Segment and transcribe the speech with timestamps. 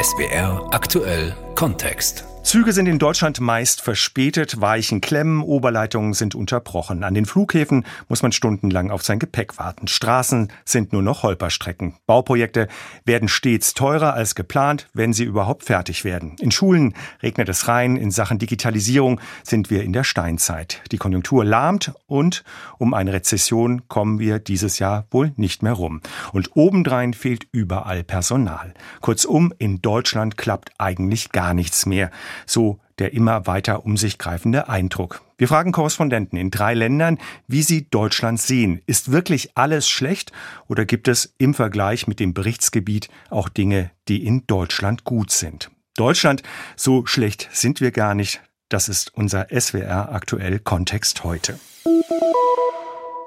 [0.00, 2.24] SBR aktuell Kontext.
[2.42, 7.04] Züge sind in Deutschland meist verspätet, Weichen klemmen, Oberleitungen sind unterbrochen.
[7.04, 9.86] An den Flughäfen muss man stundenlang auf sein Gepäck warten.
[9.86, 11.94] Straßen sind nur noch Holperstrecken.
[12.06, 12.66] Bauprojekte
[13.04, 16.36] werden stets teurer als geplant, wenn sie überhaupt fertig werden.
[16.40, 17.96] In Schulen regnet es rein.
[17.96, 20.82] In Sachen Digitalisierung sind wir in der Steinzeit.
[20.90, 22.42] Die Konjunktur lahmt und
[22.76, 26.00] um eine Rezession kommen wir dieses Jahr wohl nicht mehr rum.
[26.32, 28.74] Und obendrein fehlt überall Personal.
[29.00, 32.10] Kurzum, in Deutschland klappt eigentlich gar nichts mehr.
[32.46, 35.22] So der immer weiter um sich greifende Eindruck.
[35.36, 38.80] Wir fragen Korrespondenten in drei Ländern, wie sie Deutschland sehen.
[38.86, 40.30] Ist wirklich alles schlecht
[40.68, 45.70] oder gibt es im Vergleich mit dem Berichtsgebiet auch Dinge, die in Deutschland gut sind?
[45.96, 46.42] Deutschland,
[46.76, 48.40] so schlecht sind wir gar nicht.
[48.68, 51.58] Das ist unser SWR aktuell Kontext heute.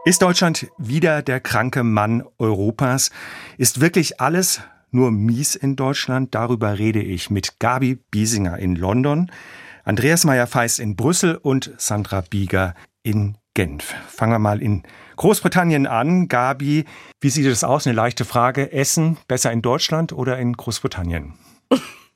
[0.05, 3.11] Ist Deutschland wieder der kranke Mann Europas?
[3.57, 4.61] Ist wirklich alles
[4.95, 6.33] nur mies in Deutschland?
[6.33, 9.31] Darüber rede ich mit Gabi Biesinger in London,
[9.83, 13.93] Andreas Meyer-Feist in Brüssel und Sandra Bieger in Genf.
[14.07, 14.83] Fangen wir mal in
[15.15, 16.27] Großbritannien an.
[16.27, 16.85] Gabi,
[17.21, 17.85] wie sieht es aus?
[17.85, 18.71] Eine leichte Frage.
[18.71, 21.33] Essen besser in Deutschland oder in Großbritannien?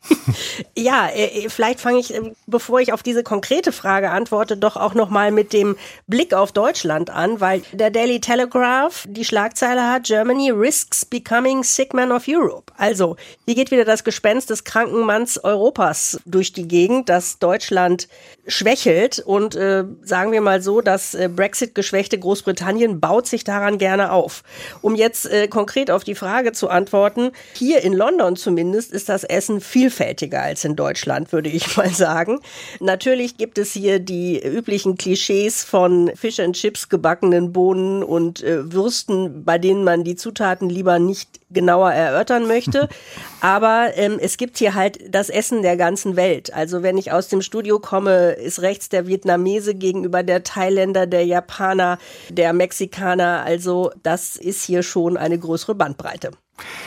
[0.78, 4.78] ja, äh, äh, vielleicht fange ich, äh, bevor ich auf diese konkrete Frage antworte, doch
[4.78, 5.76] auch noch mal mit dem
[6.08, 11.94] Blick auf Deutschland an, weil der Daily Telegraph die Schlagzeile hat: Germany risks becoming sick
[11.94, 12.72] man of Europe.
[12.78, 18.08] Also hier geht wieder das Gespenst des kranken Manns Europas durch die Gegend, dass Deutschland
[18.48, 24.12] schwächelt und äh, sagen wir mal so, das äh, Brexit-geschwächte Großbritannien baut sich daran gerne
[24.12, 24.44] auf.
[24.82, 29.24] Um jetzt äh, konkret auf die Frage zu antworten: Hier in London zumindest ist das
[29.24, 32.40] Essen viel vielfältiger als in Deutschland, würde ich mal sagen.
[32.80, 38.72] Natürlich gibt es hier die üblichen Klischees von Fish and Chips, gebackenen Bohnen und äh,
[38.72, 42.88] Würsten, bei denen man die Zutaten lieber nicht genauer erörtern möchte.
[43.42, 46.54] Aber ähm, es gibt hier halt das Essen der ganzen Welt.
[46.54, 51.26] Also wenn ich aus dem Studio komme, ist rechts der Vietnamese gegenüber der Thailänder, der
[51.26, 51.98] Japaner,
[52.30, 53.44] der Mexikaner.
[53.44, 56.32] Also das ist hier schon eine größere Bandbreite.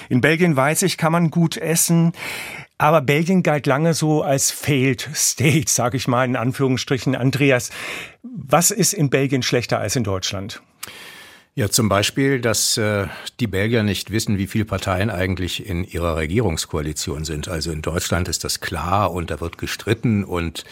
[0.08, 2.12] In Belgien weiß ich, kann man gut essen.
[2.78, 7.14] Aber Belgien galt lange so als failed state, sage ich mal in Anführungsstrichen.
[7.14, 7.70] Andreas,
[8.22, 10.62] was ist in Belgien schlechter als in Deutschland?
[11.54, 16.16] Ja, zum Beispiel, dass äh, die Belgier nicht wissen, wie viele Parteien eigentlich in ihrer
[16.16, 17.46] Regierungskoalition sind.
[17.46, 20.64] Also in Deutschland ist das klar und da wird gestritten und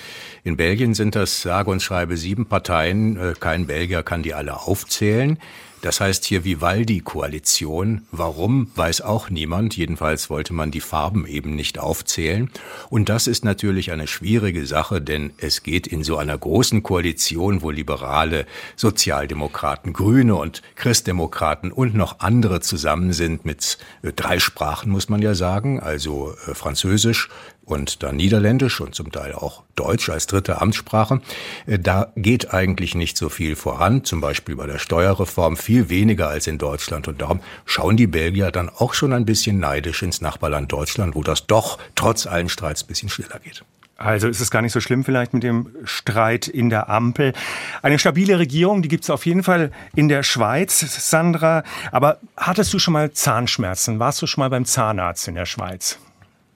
[0.43, 3.19] in Belgien sind das sage und schreibe sieben Parteien.
[3.19, 5.39] Äh, kein Belgier kann die alle aufzählen.
[5.83, 8.07] Das heißt hier Vivaldi-Koalition.
[8.13, 9.77] Warum, weiß auch niemand.
[9.77, 12.51] Jedenfalls wollte man die Farben eben nicht aufzählen.
[12.91, 17.63] Und das ist natürlich eine schwierige Sache, denn es geht in so einer großen Koalition,
[17.63, 18.47] wo Liberale,
[18.77, 25.23] Sozialdemokraten, Grüne und Christdemokraten und noch andere zusammen sind mit äh, drei Sprachen, muss man
[25.23, 27.31] ja sagen, also äh, Französisch,
[27.71, 31.21] und dann Niederländisch und zum Teil auch Deutsch als dritte Amtssprache.
[31.67, 36.29] Äh, da geht eigentlich nicht so viel voran, zum Beispiel bei der Steuerreform viel weniger
[36.29, 37.09] als in Deutschland.
[37.09, 41.23] Und darum schauen die Belgier dann auch schon ein bisschen neidisch ins Nachbarland Deutschland, wo
[41.23, 43.65] das doch trotz allen Streits ein bisschen schneller geht.
[44.01, 47.35] Also ist es gar nicht so schlimm vielleicht mit dem Streit in der Ampel.
[47.83, 50.81] Eine stabile Regierung, die gibt es auf jeden Fall in der Schweiz,
[51.11, 51.65] Sandra.
[51.93, 53.99] Aber hattest du schon mal Zahnschmerzen?
[53.99, 55.99] Warst du schon mal beim Zahnarzt in der Schweiz?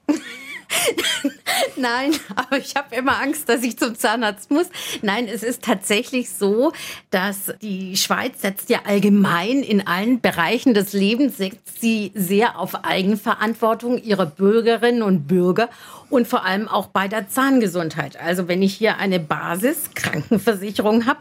[1.77, 4.67] Nein, aber ich habe immer Angst, dass ich zum Zahnarzt muss.
[5.03, 6.73] Nein, es ist tatsächlich so,
[7.11, 12.85] dass die Schweiz setzt ja allgemein in allen Bereichen des Lebens, setzt sie sehr auf
[12.85, 15.69] Eigenverantwortung ihrer Bürgerinnen und Bürger
[16.11, 18.19] und vor allem auch bei der Zahngesundheit.
[18.21, 21.21] Also wenn ich hier eine Basiskrankenversicherung habe,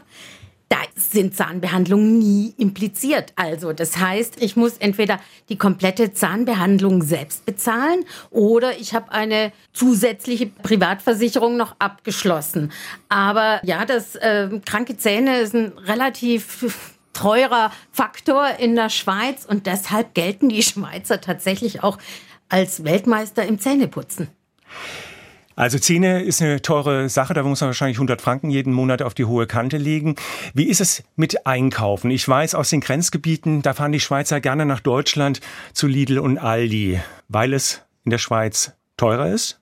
[0.74, 3.32] da sind Zahnbehandlungen nie impliziert.
[3.36, 9.52] Also das heißt, ich muss entweder die komplette Zahnbehandlung selbst bezahlen oder ich habe eine
[9.72, 12.72] zusätzliche Privatversicherung noch abgeschlossen.
[13.08, 19.66] Aber ja, das äh, kranke Zähne ist ein relativ teurer Faktor in der Schweiz und
[19.66, 21.98] deshalb gelten die Schweizer tatsächlich auch
[22.48, 24.26] als Weltmeister im Zähneputzen.
[25.56, 29.14] Also Zähne ist eine teure Sache, da muss man wahrscheinlich 100 Franken jeden Monat auf
[29.14, 30.16] die hohe Kante legen.
[30.52, 32.10] Wie ist es mit Einkaufen?
[32.10, 35.40] Ich weiß aus den Grenzgebieten, da fahren die Schweizer gerne nach Deutschland
[35.72, 39.60] zu Lidl und Aldi, weil es in der Schweiz teurer ist?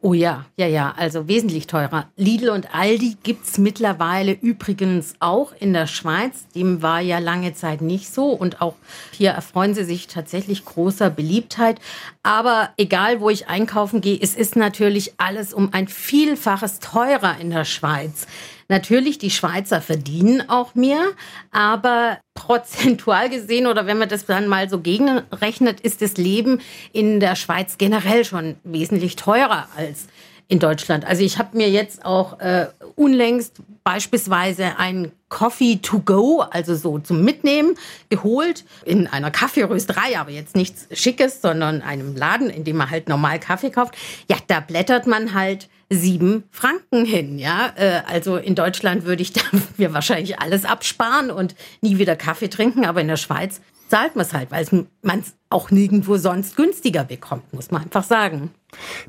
[0.00, 2.08] Oh ja, ja, ja, also wesentlich teurer.
[2.16, 6.46] Lidl und Aldi gibt's mittlerweile übrigens auch in der Schweiz.
[6.54, 8.74] Dem war ja lange Zeit nicht so und auch
[9.12, 11.80] hier erfreuen sie sich tatsächlich großer Beliebtheit.
[12.22, 17.50] Aber egal, wo ich einkaufen gehe, es ist natürlich alles um ein Vielfaches teurer in
[17.50, 18.26] der Schweiz.
[18.68, 21.04] Natürlich, die Schweizer verdienen auch mehr,
[21.50, 26.60] aber prozentual gesehen oder wenn man das dann mal so gegenrechnet, ist das Leben
[26.92, 30.06] in der Schweiz generell schon wesentlich teurer als
[30.48, 31.06] in Deutschland.
[31.06, 36.98] Also ich habe mir jetzt auch äh, unlängst beispielsweise ein Coffee to go, also so
[36.98, 37.74] zum Mitnehmen,
[38.10, 43.08] geholt in einer Kaffeerösterei, aber jetzt nichts Schickes, sondern einem Laden, in dem man halt
[43.08, 43.94] normal Kaffee kauft.
[44.28, 47.72] Ja, da blättert man halt sieben Franken hin, ja.
[47.76, 49.42] Äh, also in Deutschland würde ich da
[49.76, 53.60] mir wahrscheinlich alles absparen und nie wieder Kaffee trinken, aber in der Schweiz
[53.92, 54.66] zahlt man es halt, weil
[55.02, 58.50] man es auch nirgendwo sonst günstiger bekommt, muss man einfach sagen.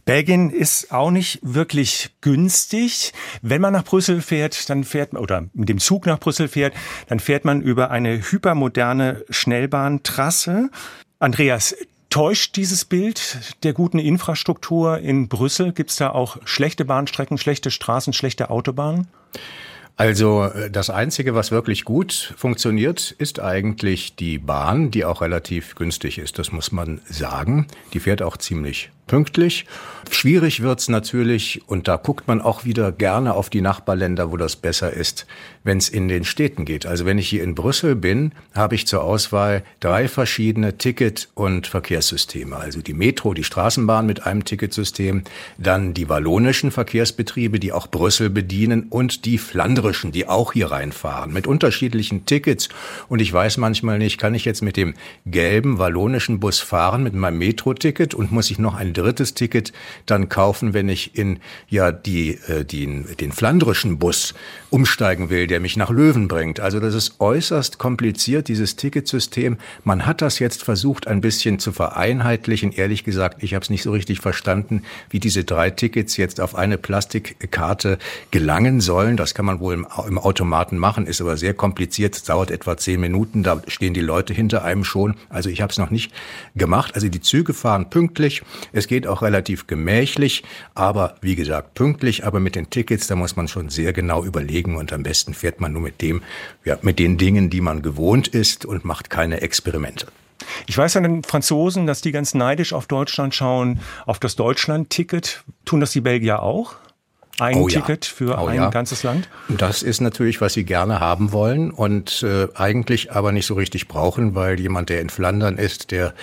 [0.03, 3.13] Belgien ist auch nicht wirklich günstig.
[3.41, 6.73] Wenn man nach Brüssel fährt, dann fährt man, oder mit dem Zug nach Brüssel fährt,
[7.07, 10.69] dann fährt man über eine hypermoderne Schnellbahntrasse.
[11.17, 11.73] Andreas,
[12.13, 15.73] Täuscht dieses Bild der guten Infrastruktur in Brüssel?
[15.73, 19.07] Gibt es da auch schlechte Bahnstrecken, schlechte Straßen, schlechte Autobahnen?
[19.95, 25.73] Also äh, das Einzige, was wirklich gut funktioniert, ist eigentlich die Bahn, die auch relativ
[25.73, 26.37] günstig ist.
[26.37, 27.65] Das muss man sagen.
[27.93, 29.65] Die fährt auch ziemlich pünktlich.
[30.11, 34.55] Schwierig wird's natürlich, und da guckt man auch wieder gerne auf die Nachbarländer, wo das
[34.55, 35.25] besser ist,
[35.63, 36.85] wenn es in den Städten geht.
[36.85, 41.67] Also wenn ich hier in Brüssel bin, habe ich zur Auswahl drei verschiedene Ticket- und
[41.67, 42.55] Verkehrssysteme.
[42.57, 45.23] Also die Metro, die Straßenbahn mit einem Ticketsystem,
[45.57, 51.33] dann die wallonischen Verkehrsbetriebe, die auch Brüssel bedienen, und die flandrischen, die auch hier reinfahren,
[51.33, 52.69] mit unterschiedlichen Tickets.
[53.07, 54.93] Und ich weiß manchmal nicht, kann ich jetzt mit dem
[55.25, 59.73] gelben wallonischen Bus fahren, mit meinem Metro-Ticket und muss ich noch ein drittes Ticket
[60.05, 64.33] dann kaufen, wenn ich in ja die, äh, die, den flandrischen Bus
[64.69, 66.59] umsteigen will, der mich nach Löwen bringt.
[66.59, 69.57] Also das ist äußerst kompliziert, dieses Ticketsystem.
[69.83, 72.71] Man hat das jetzt versucht, ein bisschen zu vereinheitlichen.
[72.71, 76.55] Ehrlich gesagt, ich habe es nicht so richtig verstanden, wie diese drei Tickets jetzt auf
[76.55, 77.97] eine Plastikkarte
[78.31, 79.17] gelangen sollen.
[79.17, 82.15] Das kann man wohl im, im Automaten machen, ist aber sehr kompliziert.
[82.15, 85.15] Es dauert etwa zehn Minuten, da stehen die Leute hinter einem schon.
[85.29, 86.11] Also ich habe es noch nicht
[86.55, 86.95] gemacht.
[86.95, 88.41] Also die Züge fahren pünktlich.
[88.71, 90.43] Es geht auch relativ gemächlich,
[90.75, 92.25] aber wie gesagt, pünktlich.
[92.25, 95.61] Aber mit den Tickets, da muss man schon sehr genau überlegen und am besten fährt
[95.61, 96.21] man nur mit dem,
[96.65, 100.07] ja, mit den Dingen, die man gewohnt ist und macht keine Experimente.
[100.67, 105.43] Ich weiß an den Franzosen, dass die ganz neidisch auf Deutschland schauen, auf das Deutschland-Ticket.
[105.65, 106.75] Tun das die Belgier auch?
[107.39, 108.11] Ein oh, Ticket ja.
[108.13, 108.69] für oh, ein ja.
[108.69, 109.27] ganzes Land?
[109.49, 113.87] Das ist natürlich, was sie gerne haben wollen und äh, eigentlich aber nicht so richtig
[113.87, 116.13] brauchen, weil jemand, der in Flandern ist, der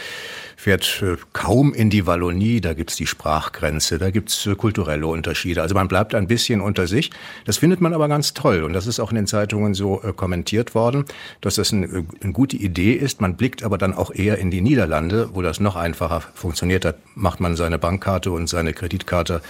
[0.60, 5.62] fährt äh, kaum in die Wallonie, da gibt's die Sprachgrenze, da gibt's äh, kulturelle Unterschiede.
[5.62, 7.10] Also man bleibt ein bisschen unter sich.
[7.46, 10.12] Das findet man aber ganz toll und das ist auch in den Zeitungen so äh,
[10.12, 11.06] kommentiert worden,
[11.40, 13.22] dass das eine, eine gute Idee ist.
[13.22, 16.84] Man blickt aber dann auch eher in die Niederlande, wo das noch einfacher funktioniert.
[16.84, 19.40] Da macht man seine Bankkarte und seine Kreditkarte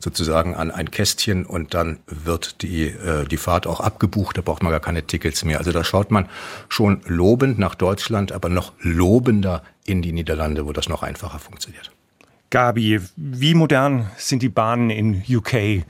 [0.00, 2.92] sozusagen an ein Kästchen und dann wird die,
[3.30, 4.36] die Fahrt auch abgebucht.
[4.36, 5.58] Da braucht man gar keine Tickets mehr.
[5.58, 6.28] Also da schaut man
[6.68, 11.90] schon lobend nach Deutschland, aber noch lobender in die Niederlande, wo das noch einfacher funktioniert.
[12.50, 15.84] Gabi, wie modern sind die Bahnen in UK?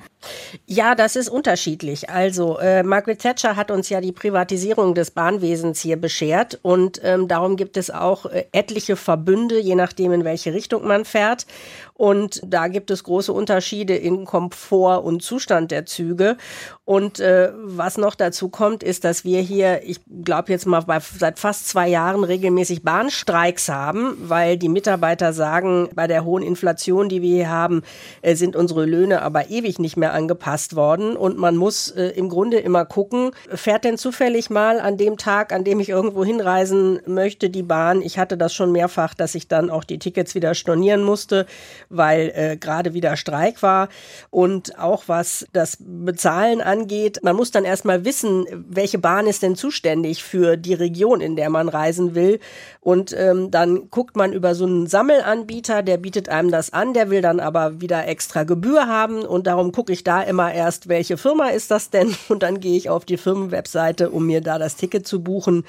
[0.67, 2.11] Ja, das ist unterschiedlich.
[2.11, 7.29] Also äh, Margaret Thatcher hat uns ja die Privatisierung des Bahnwesens hier beschert und ähm,
[7.29, 11.47] darum gibt es auch äh, etliche Verbünde, je nachdem in welche Richtung man färt.
[11.95, 16.37] Und da gibt es große Unterschiede in Komfort und Zustand der Züge.
[16.85, 21.01] Und äh, was noch dazu kommt, ist, dass wir hier, ich glaube jetzt mal bei,
[21.01, 27.09] seit fast zwei Jahren regelmäßig Bahnstreiks haben, weil die Mitarbeiter sagen, bei der hohen Inflation,
[27.09, 27.83] die wir hier haben,
[28.23, 31.17] äh, sind unsere Löhne aber ewig nicht mehr angepasst worden.
[31.17, 35.53] Und man muss äh, im Grunde immer gucken, fährt denn zufällig mal an dem Tag,
[35.53, 38.03] an dem ich irgendwo hinreisen möchte, die Bahn.
[38.03, 41.47] Ich hatte das schon mehrfach, dass ich dann auch die Tickets wieder stornieren musste,
[41.89, 43.89] weil äh, gerade wieder Streik war.
[44.31, 49.57] Und auch was das Bezahlen angeht, man muss dann erstmal wissen, welche Bahn ist denn
[49.57, 52.41] zuständig für die Region, in der man reisen will.
[52.81, 57.11] Und ähm, dann guckt man über so einen Sammelanbieter, der bietet einem das an, der
[57.11, 61.17] will dann aber wieder extra Gebühr haben und darum gucke ich da immer erst, welche
[61.17, 62.15] Firma ist das denn?
[62.29, 65.65] Und dann gehe ich auf die Firmenwebseite, um mir da das Ticket zu buchen.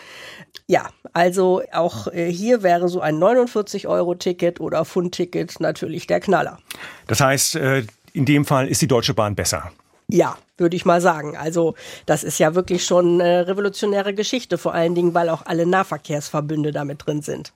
[0.68, 6.60] Ja, also auch äh, hier wäre so ein 49-Euro-Ticket oder Pfund-Ticket natürlich der Knaller.
[7.08, 7.84] Das heißt, äh,
[8.14, 9.72] in dem Fall ist die Deutsche Bahn besser.
[10.08, 11.38] Ja, würde ich mal sagen.
[11.38, 15.66] Also das ist ja wirklich schon eine revolutionäre Geschichte, vor allen Dingen, weil auch alle
[15.66, 17.54] Nahverkehrsverbünde damit drin sind.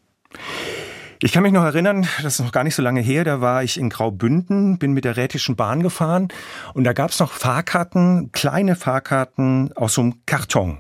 [1.24, 3.64] Ich kann mich noch erinnern, das ist noch gar nicht so lange her, da war
[3.64, 6.28] ich in Graubünden, bin mit der Rätischen Bahn gefahren
[6.74, 10.80] und da gab es noch Fahrkarten, kleine Fahrkarten aus so einem Karton.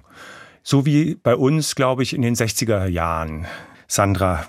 [0.61, 3.45] So wie bei uns, glaube ich, in den 60er Jahren.
[3.87, 4.45] Sandra,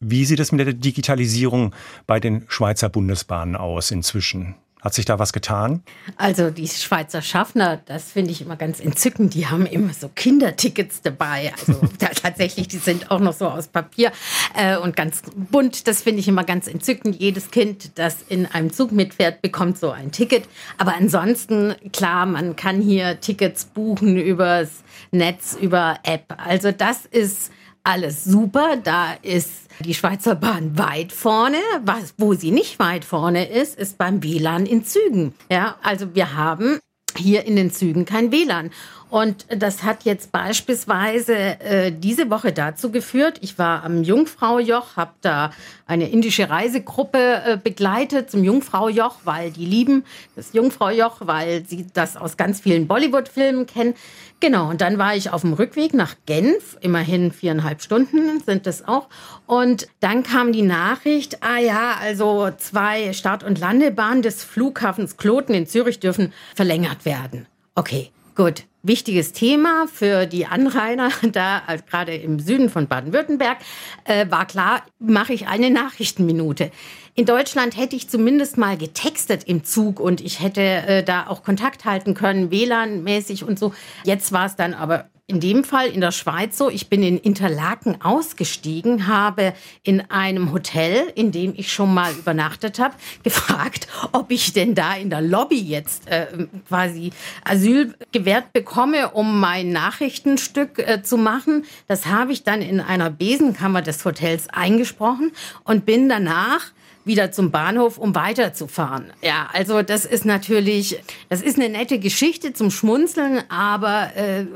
[0.00, 1.74] wie sieht es mit der Digitalisierung
[2.06, 4.54] bei den Schweizer Bundesbahnen aus inzwischen?
[4.80, 5.82] Hat sich da was getan?
[6.16, 9.34] Also die Schweizer Schaffner, das finde ich immer ganz entzückend.
[9.34, 11.52] Die haben immer so Kindertickets dabei.
[11.58, 11.80] Also
[12.22, 14.12] tatsächlich, die sind auch noch so aus Papier
[14.54, 15.88] äh, und ganz bunt.
[15.88, 17.16] Das finde ich immer ganz entzückend.
[17.20, 20.48] Jedes Kind, das in einem Zug mitfährt, bekommt so ein Ticket.
[20.78, 26.36] Aber ansonsten, klar, man kann hier Tickets buchen übers Netz, über App.
[26.36, 27.50] Also das ist
[27.82, 28.76] alles super.
[28.76, 31.58] Da ist die Schweizer Bahn weit vorne.
[31.84, 35.34] Was, wo sie nicht weit vorne ist, ist beim WLAN in Zügen.
[35.50, 36.80] Ja, also wir haben
[37.16, 38.70] hier in den Zügen kein WLAN.
[39.10, 45.12] Und das hat jetzt beispielsweise äh, diese Woche dazu geführt, ich war am Jungfraujoch, habe
[45.22, 45.50] da
[45.86, 50.04] eine indische Reisegruppe äh, begleitet zum Jungfraujoch, weil die lieben
[50.36, 53.94] das Jungfraujoch, weil sie das aus ganz vielen Bollywood-Filmen kennen.
[54.40, 58.86] Genau, und dann war ich auf dem Rückweg nach Genf, immerhin viereinhalb Stunden sind das
[58.86, 59.08] auch.
[59.46, 65.54] Und dann kam die Nachricht, ah ja, also zwei Start- und Landebahnen des Flughafens Kloten
[65.54, 67.46] in Zürich dürfen verlängert werden.
[67.74, 73.58] Okay, gut wichtiges Thema für die Anrainer da, also gerade im Süden von Baden-Württemberg,
[74.04, 76.70] äh, war klar, mache ich eine Nachrichtenminute.
[77.14, 81.42] In Deutschland hätte ich zumindest mal getextet im Zug und ich hätte äh, da auch
[81.42, 83.74] Kontakt halten können, WLAN-mäßig und so.
[84.04, 87.18] Jetzt war es dann aber in dem Fall in der Schweiz so, ich bin in
[87.18, 94.30] Interlaken ausgestiegen, habe in einem Hotel, in dem ich schon mal übernachtet habe, gefragt, ob
[94.30, 96.26] ich denn da in der Lobby jetzt äh,
[96.66, 97.12] quasi
[97.44, 101.66] Asyl gewährt bekomme, um mein Nachrichtenstück äh, zu machen.
[101.86, 105.32] Das habe ich dann in einer Besenkammer des Hotels eingesprochen
[105.62, 106.72] und bin danach
[107.04, 109.12] wieder zum Bahnhof, um weiterzufahren.
[109.20, 114.46] Ja, also das ist natürlich, das ist eine nette Geschichte zum Schmunzeln, aber äh,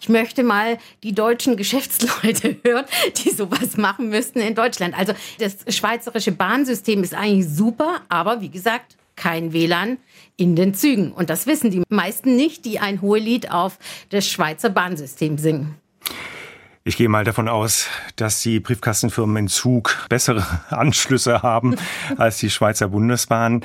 [0.00, 2.84] ich möchte mal die deutschen Geschäftsleute hören,
[3.16, 4.96] die sowas machen müssten in Deutschland.
[4.98, 9.98] Also das schweizerische Bahnsystem ist eigentlich super, aber wie gesagt, kein WLAN
[10.36, 11.12] in den Zügen.
[11.12, 13.78] Und das wissen die meisten nicht, die ein Hohelied auf
[14.10, 15.74] das Schweizer Bahnsystem singen.
[16.84, 17.86] Ich gehe mal davon aus,
[18.16, 21.76] dass die Briefkastenfirmen in Zug bessere Anschlüsse haben
[22.16, 23.62] als die Schweizer Bundesbahn.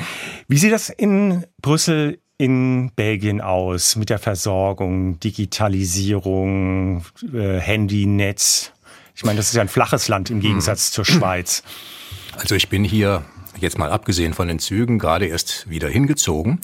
[0.49, 8.73] Wie sieht das in Brüssel in Belgien aus mit der Versorgung, Digitalisierung, äh, Handynetz?
[9.15, 11.63] Ich meine, das ist ja ein flaches Land im Gegensatz zur Schweiz.
[12.38, 13.23] Also ich bin hier
[13.62, 16.59] jetzt mal abgesehen von den Zügen gerade erst wieder hingezogen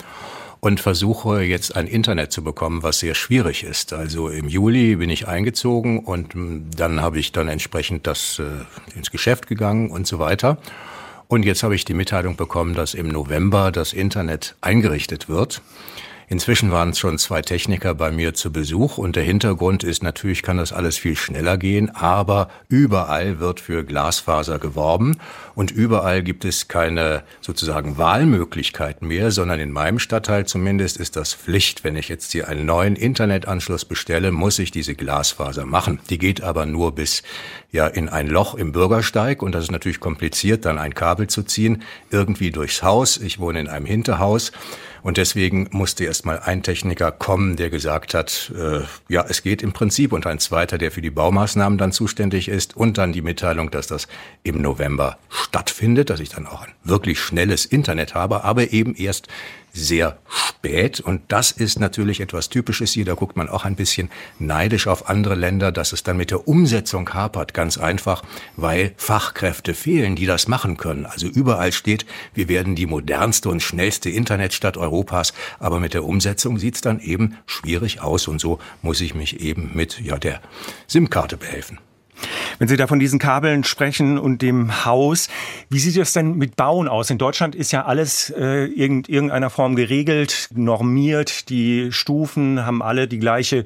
[0.59, 3.93] und versuche jetzt ein Internet zu bekommen, was sehr schwierig ist.
[3.93, 6.33] Also im Juli bin ich eingezogen und
[6.75, 10.57] dann habe ich dann entsprechend das äh, ins Geschäft gegangen und so weiter.
[11.31, 15.62] Und jetzt habe ich die Mitteilung bekommen, dass im November das Internet eingerichtet wird.
[16.31, 20.43] Inzwischen waren es schon zwei Techniker bei mir zu Besuch und der Hintergrund ist, natürlich
[20.43, 25.17] kann das alles viel schneller gehen, aber überall wird für Glasfaser geworben
[25.55, 31.33] und überall gibt es keine sozusagen Wahlmöglichkeiten mehr, sondern in meinem Stadtteil zumindest ist das
[31.33, 31.83] Pflicht.
[31.83, 36.00] Wenn ich jetzt hier einen neuen Internetanschluss bestelle, muss ich diese Glasfaser machen.
[36.12, 37.24] Die geht aber nur bis
[37.71, 41.41] ja in ein Loch im Bürgersteig und das ist natürlich kompliziert, dann ein Kabel zu
[41.41, 41.81] ziehen,
[42.12, 43.17] irgendwie durchs Haus.
[43.17, 44.51] Ich wohne in einem Hinterhaus
[45.03, 49.62] und deswegen musste erst mal ein Techniker kommen, der gesagt hat, äh, ja, es geht
[49.62, 53.22] im Prinzip und ein zweiter, der für die Baumaßnahmen dann zuständig ist und dann die
[53.22, 54.08] Mitteilung, dass das
[54.44, 59.27] im November stattfindet, dass ich dann auch ein wirklich schnelles Internet habe, aber eben erst
[59.73, 60.99] sehr spät.
[60.99, 63.05] Und das ist natürlich etwas Typisches hier.
[63.05, 64.09] Da guckt man auch ein bisschen
[64.39, 67.53] neidisch auf andere Länder, dass es dann mit der Umsetzung hapert.
[67.53, 68.23] Ganz einfach,
[68.55, 71.05] weil Fachkräfte fehlen, die das machen können.
[71.05, 75.33] Also überall steht, wir werden die modernste und schnellste Internetstadt Europas.
[75.59, 78.27] Aber mit der Umsetzung sieht's dann eben schwierig aus.
[78.27, 80.41] Und so muss ich mich eben mit ja, der
[80.88, 81.79] SIM-Karte behelfen.
[82.60, 85.30] Wenn Sie da von diesen Kabeln sprechen und dem Haus,
[85.70, 87.10] wie sieht das denn mit Bauen aus?
[87.10, 91.50] In Deutschland ist ja alles äh, in irgendeiner Form geregelt, normiert.
[91.50, 93.63] Die Stufen haben alle die gleiche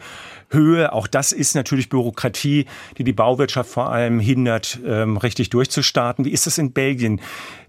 [0.51, 0.93] Höhe.
[0.93, 2.67] Auch das ist natürlich Bürokratie,
[2.99, 6.23] die die Bauwirtschaft vor allem hindert, ähm, richtig durchzustarten.
[6.23, 7.19] Wie ist das in Belgien?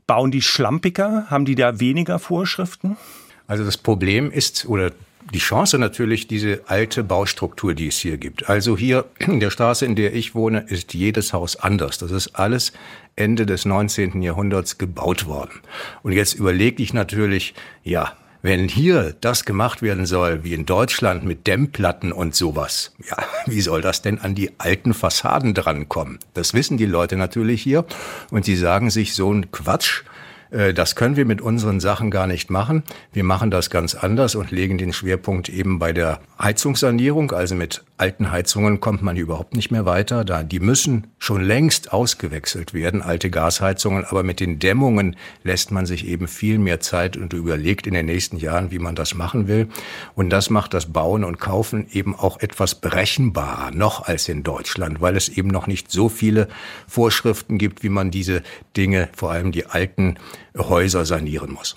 [0.07, 1.25] Bauen die schlampiger?
[1.31, 2.99] Haben die da weniger Vorschriften?
[3.47, 4.93] Also das Problem ist, oder
[5.33, 8.49] die Chance natürlich diese alte Baustruktur, die es hier gibt.
[8.49, 11.99] Also hier in der Straße, in der ich wohne, ist jedes Haus anders.
[11.99, 12.73] Das ist alles
[13.17, 14.23] Ende des 19.
[14.23, 15.61] Jahrhunderts gebaut worden.
[16.03, 18.13] Und jetzt überlege ich natürlich, ja,
[18.43, 23.17] wenn hier das gemacht werden soll, wie in Deutschland mit Dämmplatten und sowas, ja,
[23.47, 26.19] wie soll das denn an die alten Fassaden drankommen?
[26.35, 27.87] Das wissen die Leute natürlich hier
[28.31, 30.03] und die sagen sich, so ein Quatsch,
[30.55, 32.85] das können wir mit unseren Sachen gar nicht machen.
[33.13, 37.33] Wir machen das ganz anders und legen den Schwerpunkt eben bei der Heizungssanierung.
[37.33, 40.25] Also mit alten Heizungen kommt man überhaupt nicht mehr weiter.
[40.25, 44.05] Da, die müssen schon längst ausgewechselt werden, alte Gasheizungen.
[44.05, 48.07] Aber mit den Dämmungen lässt man sich eben viel mehr Zeit und überlegt in den
[48.07, 49.69] nächsten Jahren, wie man das machen will.
[50.15, 55.01] Und das macht das Bauen und Kaufen eben auch etwas berechenbarer noch als in Deutschland,
[55.01, 56.47] weil es eben noch nicht so viele
[56.87, 58.45] Vorschriften gibt, wie man diese
[58.77, 60.17] Dinge, vor allem die alten
[60.57, 61.77] Häuser sanieren muss.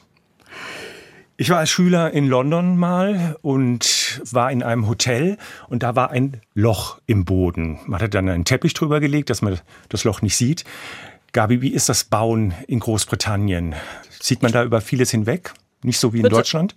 [1.39, 5.38] Ich war als Schüler in London mal und war in einem Hotel
[5.69, 7.79] und da war ein Loch im Boden.
[7.86, 9.59] Man hat dann einen Teppich drüber gelegt, dass man
[9.89, 10.63] das Loch nicht sieht.
[11.33, 13.75] Gabi, wie ist das Bauen in Großbritannien?
[14.19, 15.53] Sieht man da über vieles hinweg?
[15.83, 16.74] Nicht so wie in Deutschland?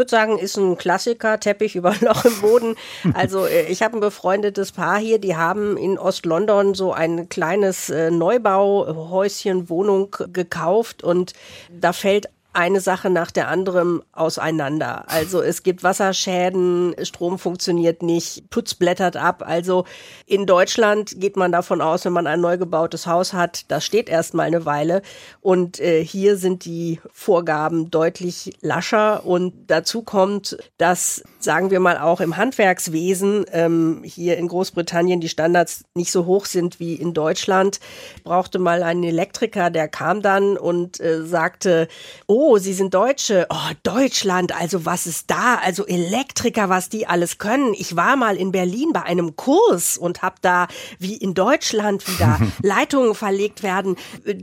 [0.00, 2.74] Ich würde sagen, ist ein Klassiker, Teppich über Loch im Boden.
[3.12, 7.90] Also äh, ich habe ein befreundetes Paar hier, die haben in Ost-London so ein kleines
[7.90, 11.34] äh, Neubauhäuschen, Wohnung gekauft und
[11.68, 15.04] da fällt eine Sache nach der anderen auseinander.
[15.08, 19.44] Also es gibt Wasserschäden, Strom funktioniert nicht, Putz blättert ab.
[19.46, 19.84] Also
[20.26, 24.08] in Deutschland geht man davon aus, wenn man ein neu gebautes Haus hat, das steht
[24.08, 25.02] erstmal eine Weile.
[25.40, 29.24] Und äh, hier sind die Vorgaben deutlich lascher.
[29.24, 35.28] Und dazu kommt, dass, sagen wir mal, auch im Handwerkswesen ähm, hier in Großbritannien die
[35.28, 37.78] Standards nicht so hoch sind wie in Deutschland.
[38.24, 41.86] Brauchte mal einen Elektriker, der kam dann und äh, sagte,
[42.26, 45.56] oh, oh, Sie sind Deutsche, oh, Deutschland, also was ist da?
[45.56, 47.74] Also Elektriker, was die alles können.
[47.74, 50.66] Ich war mal in Berlin bei einem Kurs und habe da,
[50.98, 53.96] wie in Deutschland, wieder Leitungen verlegt werden.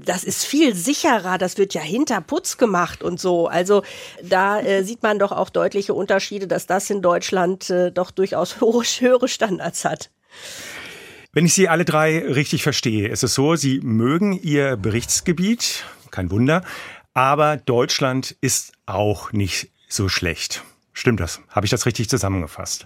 [0.06, 3.48] Das ist viel sicherer, das wird ja hinter Putz gemacht und so.
[3.48, 3.82] Also
[4.22, 8.62] da äh, sieht man doch auch deutliche Unterschiede, dass das in Deutschland äh, doch durchaus
[8.62, 10.12] höhere Standards hat.
[11.34, 16.30] Wenn ich Sie alle drei richtig verstehe, ist es so, Sie mögen Ihr Berichtsgebiet, kein
[16.30, 16.64] Wunder,
[17.18, 20.64] aber Deutschland ist auch nicht so schlecht.
[20.94, 21.42] Stimmt das?
[21.50, 22.86] Habe ich das richtig zusammengefasst?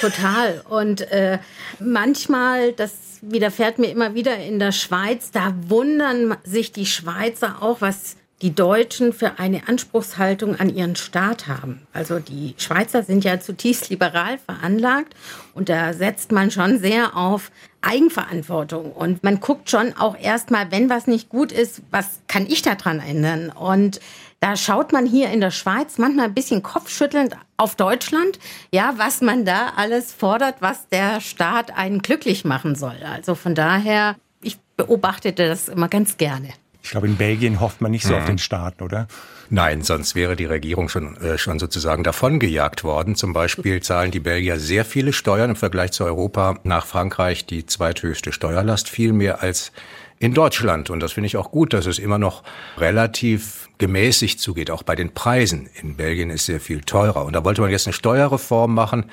[0.00, 0.62] Total.
[0.68, 1.40] Und äh,
[1.80, 7.80] manchmal, das widerfährt mir immer wieder in der Schweiz, da wundern sich die Schweizer auch,
[7.80, 11.86] was die Deutschen für eine Anspruchshaltung an ihren Staat haben.
[11.92, 15.14] Also die Schweizer sind ja zutiefst liberal veranlagt
[15.54, 17.50] und da setzt man schon sehr auf
[17.80, 18.92] Eigenverantwortung.
[18.92, 23.00] Und man guckt schon auch erstmal, wenn was nicht gut ist, was kann ich daran
[23.00, 23.48] ändern?
[23.50, 24.00] Und
[24.40, 28.38] da schaut man hier in der Schweiz manchmal ein bisschen kopfschüttelnd auf Deutschland,
[28.70, 32.96] ja, was man da alles fordert, was der Staat einen glücklich machen soll.
[33.10, 36.50] Also von daher, ich beobachtete das immer ganz gerne.
[36.86, 38.20] Ich glaube, in Belgien hofft man nicht so mhm.
[38.20, 39.08] auf den Staat, oder?
[39.50, 43.16] Nein, sonst wäre die Regierung schon, äh, schon sozusagen davongejagt worden.
[43.16, 46.60] Zum Beispiel zahlen die Belgier sehr viele Steuern im Vergleich zu Europa.
[46.62, 49.72] Nach Frankreich die zweithöchste Steuerlast, viel mehr als
[50.20, 50.88] in Deutschland.
[50.88, 52.44] Und das finde ich auch gut, dass es immer noch
[52.78, 55.68] relativ gemäßigt zugeht, auch bei den Preisen.
[55.82, 57.24] In Belgien ist sehr viel teurer.
[57.24, 59.06] Und da wollte man jetzt eine Steuerreform machen.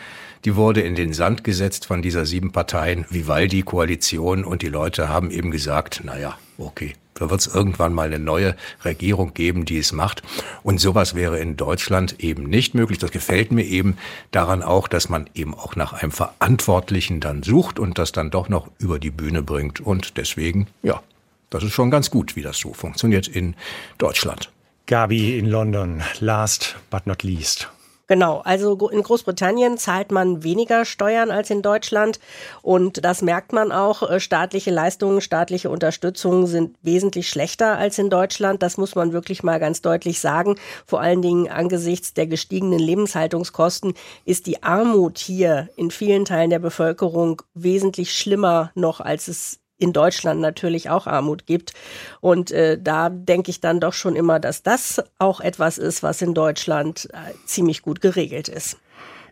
[0.46, 4.46] Die wurde in den Sand gesetzt von dieser sieben Parteien Vivaldi-Koalition.
[4.46, 8.20] Und die Leute haben eben gesagt, na ja, okay, da wird es irgendwann mal eine
[8.20, 10.24] neue Regierung geben, die es macht.
[10.64, 12.98] Und sowas wäre in Deutschland eben nicht möglich.
[12.98, 13.98] Das gefällt mir eben
[14.32, 18.50] daran auch, dass man eben auch nach einem Verantwortlichen dann sucht und das dann doch
[18.50, 19.80] noch über die Bühne bringt.
[19.80, 21.02] Und deswegen, ja,
[21.50, 23.56] das ist schon ganz gut, wie das so funktioniert in
[23.98, 24.52] Deutschland.
[24.88, 27.70] Gabi in London, last but not least.
[28.08, 32.20] Genau, also in Großbritannien zahlt man weniger Steuern als in Deutschland
[32.62, 34.10] und das merkt man auch.
[34.10, 38.62] Äh, staatliche Leistungen, staatliche Unterstützung sind wesentlich schlechter als in Deutschland.
[38.62, 40.58] Das muss man wirklich mal ganz deutlich sagen.
[40.86, 43.94] Vor allen Dingen angesichts der gestiegenen Lebenshaltungskosten
[44.26, 49.94] ist die Armut hier in vielen Teilen der Bevölkerung wesentlich schlimmer noch, als es in
[49.94, 51.74] Deutschland natürlich auch Armut gibt.
[52.22, 56.22] Und äh, da denke ich dann doch schon immer, dass das auch etwas ist, was
[56.22, 58.78] in Deutschland äh, ziemlich gut geregelt ist.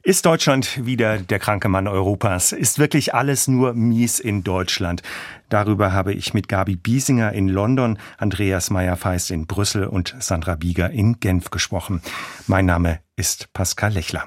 [0.03, 2.53] Ist Deutschland wieder der kranke Mann Europas?
[2.53, 5.03] Ist wirklich alles nur mies in Deutschland?
[5.49, 10.89] Darüber habe ich mit Gabi Biesinger in London, Andreas Meyer-Feist in Brüssel und Sandra Bieger
[10.89, 12.01] in Genf gesprochen.
[12.47, 14.23] Mein Name ist Pascal Lechler.